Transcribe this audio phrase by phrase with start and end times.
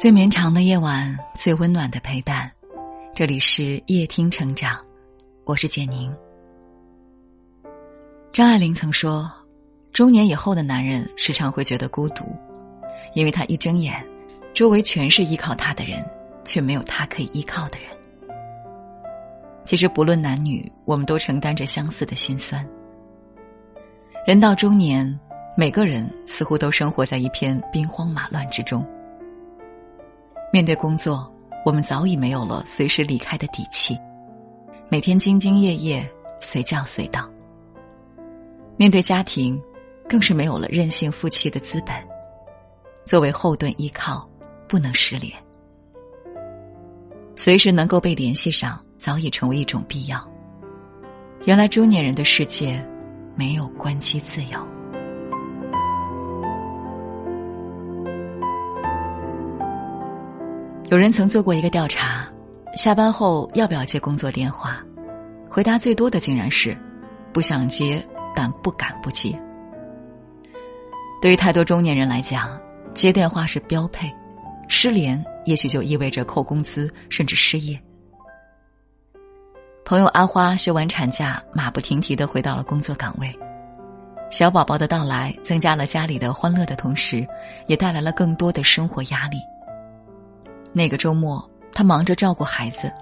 [0.00, 2.50] 最绵长的夜晚，最温暖的陪伴。
[3.14, 4.82] 这里是夜听成长，
[5.44, 6.10] 我是简宁。
[8.32, 9.30] 张爱玲曾说
[9.92, 12.24] ：“中年以后的男人时常会觉得孤独，
[13.14, 14.02] 因为他一睁眼，
[14.54, 16.02] 周围全是依靠他的人，
[16.46, 17.90] 却没有他可以依靠的人。”
[19.66, 22.66] 其实不论男女，我们都承担着相似的心酸。
[24.26, 25.20] 人到中年，
[25.58, 28.82] 每个人似乎都生活在一片兵荒马乱之中。
[30.52, 31.32] 面对工作，
[31.64, 33.96] 我们早已没有了随时离开的底气，
[34.88, 36.04] 每天兢兢业业，
[36.40, 37.30] 随叫随到。
[38.76, 39.62] 面对家庭，
[40.08, 41.94] 更是没有了任性负气的资本，
[43.04, 44.28] 作为后盾依靠，
[44.66, 45.32] 不能失联。
[47.36, 50.28] 随时能够被联系上，早已成为一种必要。
[51.44, 52.84] 原来中年人的世界，
[53.36, 54.66] 没有关机自由。
[60.90, 62.28] 有人曾做过一个调查，
[62.74, 64.84] 下班后要不要接工作电话？
[65.48, 66.76] 回答最多的竟然是
[67.32, 69.40] 不想接，但不敢不接。
[71.22, 72.60] 对于太多中年人来讲，
[72.92, 74.12] 接电话是标配，
[74.66, 77.80] 失联也许就意味着扣工资，甚至失业。
[79.84, 83.32] 朋友阿花休完产假，马不停蹄的回到了工作岗位。
[84.28, 87.24] 小宝宝的到来，增加了家里的欢乐的同时，
[87.68, 89.36] 也带来了更多的生活压力。
[90.72, 92.92] 那个周末，他忙着照顾孩子，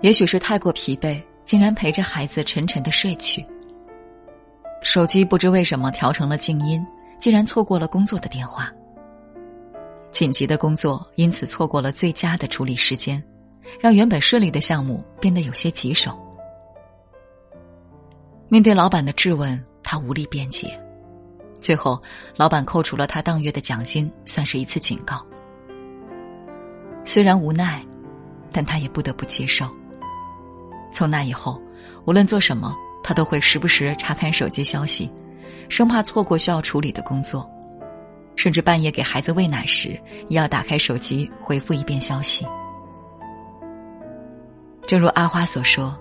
[0.00, 3.44] 也许是太过疲惫，竟然陪着孩子沉沉的睡去。
[4.82, 6.84] 手机不知为什么调成了静音，
[7.18, 8.72] 竟然错过了工作的电话。
[10.10, 13.22] 紧急的工作因此错过了最佳的处理时间，
[13.80, 16.16] 让原本顺利的项目变得有些棘手。
[18.48, 20.78] 面对老板的质问，他无力辩解，
[21.60, 22.00] 最后
[22.36, 25.24] 老板扣除了他当月的奖金，算是一次警告。
[27.04, 27.84] 虽然无奈，
[28.50, 29.68] 但他也不得不接受。
[30.92, 31.60] 从那以后，
[32.06, 35.10] 无论做什么，他都会时不时查看手机消息，
[35.68, 37.48] 生怕错过需要处理的工作。
[38.36, 39.90] 甚至半夜给孩子喂奶时，
[40.28, 42.44] 也要打开手机回复一遍消息。
[44.86, 45.96] 正如阿花所说：“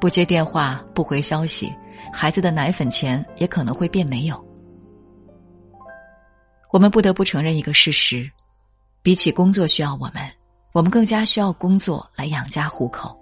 [0.00, 1.74] 不接电话，不回消息，
[2.12, 4.46] 孩子的奶粉钱也可能会变没有。”
[6.72, 8.30] 我们不得不承认一个事实。
[9.06, 10.28] 比起工作需要我们，
[10.72, 13.16] 我们更加需要工作来养家糊口。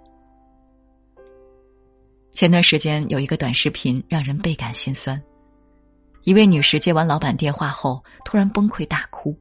[2.33, 5.21] 前段时间有一个短视频让人倍感心酸，
[6.23, 9.37] 一位女士接完老板电话后突然崩溃大哭。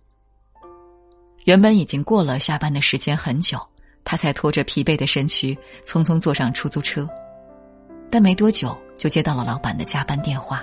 [1.44, 3.58] 原本已经过了下班的时间很久，
[4.04, 7.08] 她才拖着疲惫的身躯匆匆坐上出租车，
[8.10, 10.62] 但没多久就接到了老板的加班电话。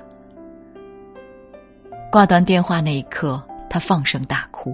[2.12, 4.72] 挂断电话那一刻，她放声大哭。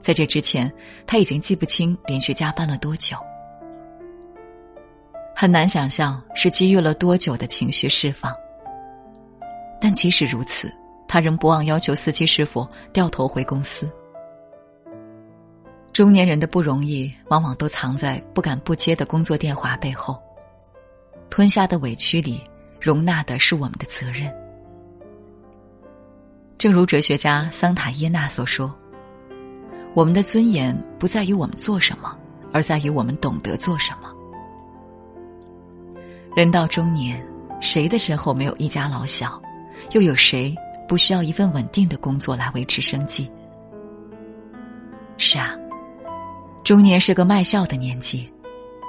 [0.00, 0.72] 在这之前，
[1.06, 3.16] 他已经记不清连续加班了多久，
[5.34, 8.32] 很难想象是积郁了多久的情绪释放。
[9.80, 10.72] 但即使如此，
[11.06, 13.90] 他仍不忘要求司机师傅掉头回公司。
[15.92, 20.20] 中年人的不容易，往往都藏在不敢不接的工作电话背后，
[21.28, 22.40] 吞下的委屈里，
[22.80, 24.32] 容纳的是我们的责任。
[26.56, 28.72] 正如哲学家桑塔耶纳所说。
[29.98, 32.16] 我们的尊严不在于我们做什么，
[32.52, 34.14] 而在于我们懂得做什么。
[36.36, 37.20] 人到中年，
[37.60, 39.42] 谁的身后没有一家老小？
[39.90, 40.54] 又有谁
[40.86, 43.28] 不需要一份稳定的工作来维持生计？
[45.16, 45.56] 是啊，
[46.62, 48.32] 中年是个卖笑的年纪，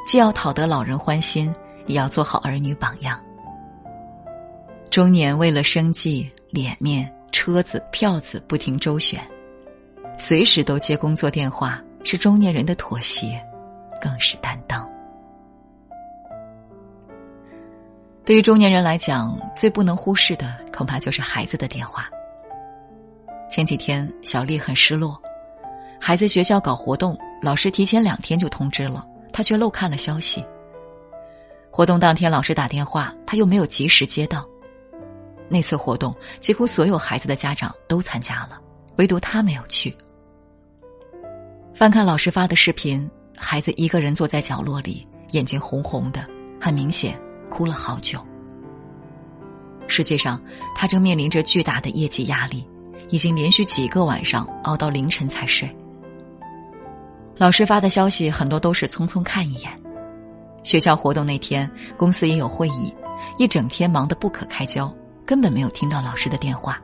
[0.06, 1.52] 既要讨得老人欢心，
[1.88, 3.20] 也要做好儿女榜样。
[4.92, 9.20] 中年为了生计、脸面、车子、票子不停周旋。
[10.22, 13.42] 随时都接工作电话，是中年人的妥协，
[14.02, 14.88] 更是担当。
[18.26, 22.10] 对于中年人来讲，最不能忽视的恐怕就是孩子的电话。
[23.50, 25.20] 前几天，小丽很失落，
[26.02, 30.46] 孩子学校搞活动，老师提前两天就通知了，她却漏看了消息。
[31.72, 34.46] 活动当天，老师打电话，她又没有及时接到。
[35.48, 38.60] 那次活动，几乎所有孩子的家长都参加了，
[38.98, 39.96] 唯独她没有去。
[41.80, 46.28] 翻看老师发的视频，孩子一个人坐在角落里，眼睛红红的，
[46.60, 47.18] 很明显
[47.50, 48.20] 哭了好久。
[49.88, 50.38] 实际上，
[50.76, 52.68] 他正面临着巨大的业绩压力，
[53.08, 55.74] 已经连续几个晚上熬到凌晨才睡。
[57.38, 59.72] 老师发的消息很多都是匆匆看一眼。
[60.64, 62.94] 学校活动那天，公司也有会议，
[63.38, 64.94] 一整天忙得不可开交，
[65.26, 66.78] 根本没有听到老师的电话。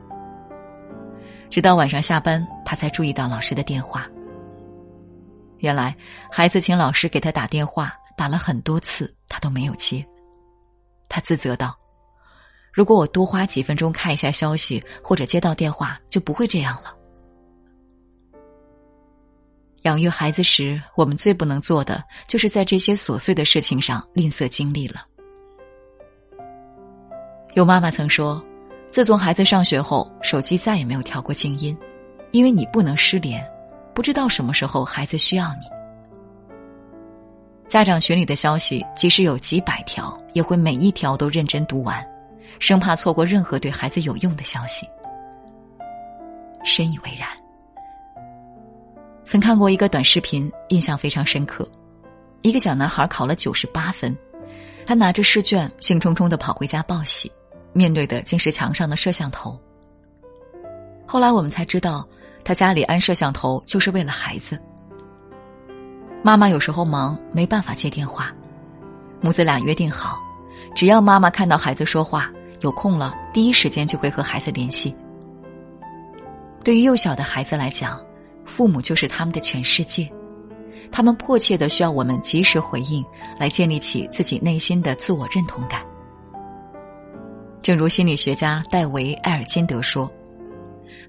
[1.50, 4.08] 直到晚上下班，他才注意到老师的电话。
[5.58, 5.94] 原来
[6.30, 10.04] 孩子请老师给他打电话，打了很多次，他都没有接。
[11.08, 11.76] 他自责道
[12.72, 16.94] ：“如果我多花几分钟看一下消息，或者接到电话，就不会这样了。”
[19.82, 25.06] 养育孩子时，我们最不能做的，就是在这些琐碎的事情上吝啬精力了。
[27.54, 28.44] 有妈妈曾说，
[28.90, 31.76] 自从孩子上学后，手机再也没有调过静音，
[32.32, 33.48] 因为你不能失联，
[33.96, 35.62] 不知道什么时候孩子需要你。
[37.66, 42.06] 家长群里的消息，即使有几百条，也会每一条都认真读完，
[42.58, 44.86] 生怕错过任何对孩子有用的消息。
[46.62, 47.26] 深以为然。
[49.24, 51.66] 曾看过一个短视频，印象非常深刻。
[52.42, 54.14] 一个小男孩考了九十八分，
[54.84, 57.32] 他拿着试卷，兴冲冲的跑回家报喜，
[57.72, 59.58] 面对的竟是墙上的摄像头。
[61.06, 62.06] 后来我们才知道，
[62.46, 64.56] 他家里安摄像头就是为了孩子。
[66.22, 68.32] 妈妈有时候忙，没办法接电话，
[69.20, 70.20] 母子俩约定好，
[70.72, 74.94] 只要妈妈看到孩子说话，有空了，第一时间就会和孩子联系。
[76.62, 78.00] 对于幼小的孩子来讲，
[78.44, 80.08] 父母就是他们的全世界，
[80.92, 83.04] 他们迫切的需要我们及时回应，
[83.40, 85.82] 来建立起自己内心的自我认同感。
[87.60, 90.08] 正如心理学家戴维·埃尔金德说：“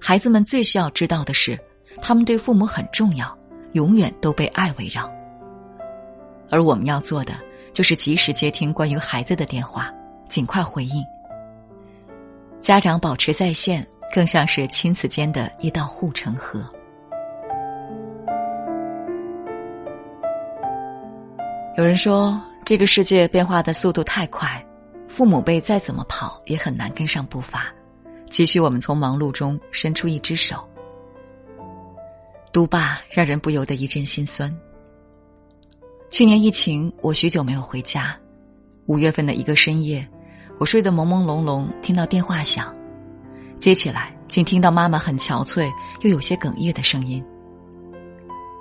[0.00, 1.58] 孩子们最需要知道的是，
[2.00, 3.36] 他们对父母很重要，
[3.72, 5.10] 永远都被爱围绕。
[6.50, 7.34] 而我们要做的，
[7.72, 9.92] 就是及时接听关于孩子的电话，
[10.28, 11.04] 尽快回应。
[12.60, 16.64] 家长保持在线，更像是亲子间的一道护城河。”
[21.76, 24.64] 有人说，这个世界变化的速度太快，
[25.06, 27.72] 父母辈再怎么跑也很难跟上步伐，
[28.30, 30.66] 急需我们从忙碌中伸出一只手。
[32.52, 34.54] 读罢，让人不由得一阵心酸。
[36.10, 38.16] 去年疫情，我许久没有回家。
[38.86, 40.06] 五月份的一个深夜，
[40.58, 42.74] 我睡得朦朦胧胧，听到电话响，
[43.58, 45.70] 接起来，竟听到妈妈很憔悴
[46.00, 47.22] 又有些哽咽的声音。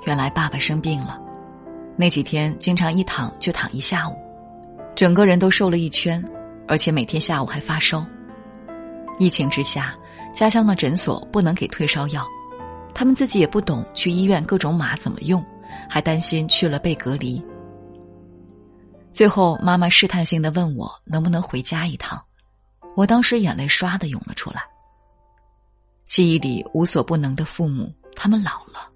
[0.06, 1.20] 原来爸爸生病了。
[1.96, 4.16] 那几天经常一躺就躺一下午，
[4.94, 6.24] 整个人都瘦了一圈，
[6.68, 8.06] 而且每天下午还发烧。
[9.18, 9.98] 疫情之下，
[10.34, 12.26] 家乡的诊所不能给退烧药，
[12.94, 15.44] 他们自己也不懂去医院各种码怎么用，
[15.90, 17.44] 还担心去了被隔离。
[19.14, 22.24] 最后，妈妈试探性的问我能不能回家一趟，
[22.96, 24.62] 我当时眼泪唰的涌了出来。
[26.06, 28.88] 记忆里无所不能的父母，他们老了。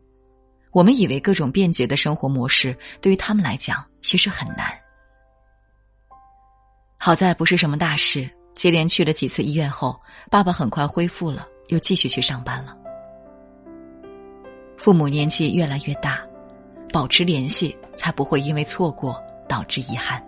[0.72, 4.72] 我们以为各种便捷的生活模式对于他们来讲其实很难。
[6.98, 10.00] 好在不是什么大事，接连去了几次医院后，
[10.30, 12.75] 爸爸很快恢复了，又继续去上班了。
[14.77, 16.19] 父母年纪越来越大，
[16.92, 20.21] 保持联系才不会因为错过导致遗憾。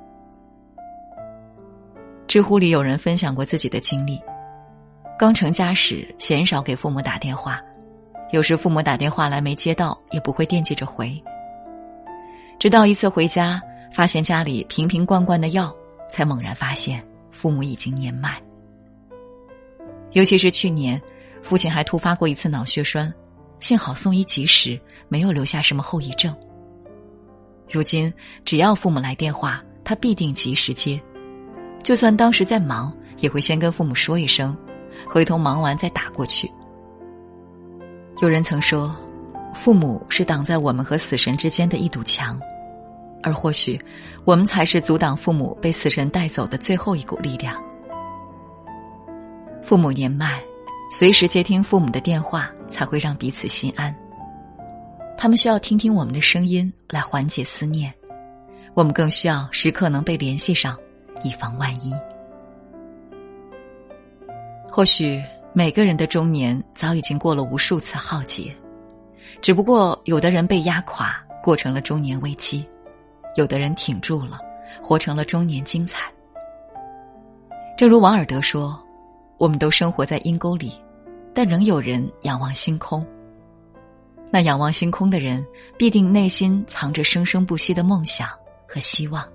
[2.27, 4.21] 知乎里有人分享过自己的经历：
[5.19, 7.61] 刚成家时，鲜少给父母打电话。
[8.31, 11.21] 有时父母打电话来没接到，也不会惦记着回。
[12.57, 13.61] 直到一次回家，
[13.91, 15.71] 发现家里瓶瓶罐罐的药，
[16.09, 17.03] 才猛然发现
[17.33, 18.41] 父母已经年迈。
[20.11, 21.01] 尤其是去年，
[21.41, 23.11] 父亲还突发过一次脑血栓，
[23.59, 26.33] 幸好送医及时，没有留下什么后遗症。
[27.69, 28.13] 如今，
[28.45, 31.01] 只要父母来电话，他必定及时接，
[31.81, 34.55] 就算当时在忙，也会先跟父母说一声，
[35.07, 36.49] 回头忙完再打过去。
[38.21, 38.95] 有人曾说，
[39.55, 42.39] 父母是挡在我们和死神之间的一堵墙，
[43.23, 43.79] 而或许，
[44.25, 47.59] 我们才是阻挡父母被死神带走的最后一股力量。
[49.63, 50.39] 父母年迈，
[50.91, 53.95] 随时接听父母的电话，才会让彼此心安。
[55.17, 57.93] 他们需要听听我们的声音来缓解思念，
[58.73, 60.77] 我们更需要时刻能被联系上，
[61.23, 61.93] 以防万一。
[64.67, 65.19] 或许。
[65.55, 68.51] 每个人的中年早已经过了无数次浩劫，
[69.39, 72.65] 只不过有的人被压垮，过成了中年危机；
[73.35, 74.39] 有的人挺住了，
[74.81, 76.11] 活成了中年精彩。
[77.77, 78.81] 正如王尔德说
[79.37, 80.71] ：“我们都生活在阴沟里，
[81.33, 83.05] 但仍有人仰望星空。
[84.31, 85.45] 那仰望星空的人，
[85.77, 88.29] 必定内心藏着生生不息的梦想
[88.67, 89.27] 和希望。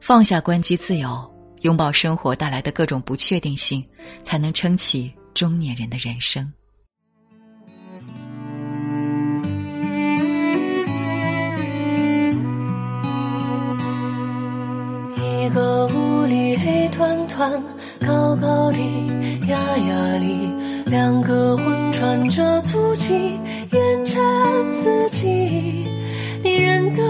[0.00, 1.28] 放下关机自由。”
[1.62, 3.84] 拥抱生活带来的各种不确定性，
[4.22, 6.48] 才能撑起中年人的人生。
[15.20, 17.50] 一个屋里黑团团，
[18.06, 18.78] 高高里，
[19.46, 20.50] 压压里，
[20.86, 23.38] 两个魂穿着足迹，
[23.72, 24.14] 沿着
[24.72, 25.86] 四季。
[26.42, 27.02] 你认得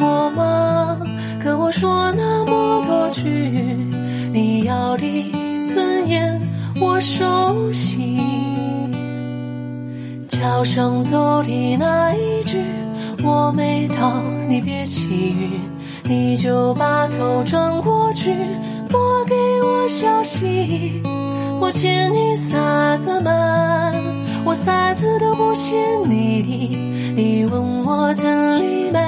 [0.00, 0.98] 我吗？
[1.42, 3.24] 跟我说那么多句，
[4.32, 5.32] 你要的
[5.72, 6.40] 尊严
[6.80, 8.18] 我熟悉。
[10.28, 12.58] 桥上走的那一句，
[13.22, 15.60] 我没到，你别起晕，
[16.04, 18.34] 你就把头转过去，
[18.88, 21.02] 拨给我消息。
[21.60, 23.30] 我欠你啥子嘛？
[24.44, 25.78] 我啥子都不欠
[26.08, 27.12] 你的。
[27.14, 28.98] 你问我真理没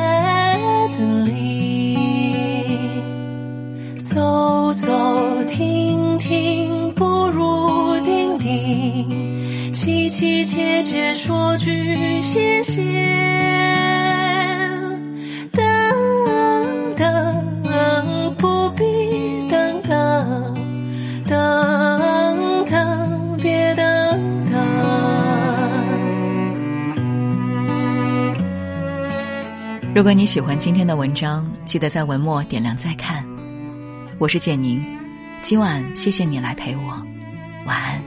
[30.03, 33.25] 如果你喜欢今天的文章记得在文末点亮再看。
[34.19, 34.85] 我是简宁
[35.43, 37.07] 今晚谢谢你来陪我
[37.65, 38.02] 晚安。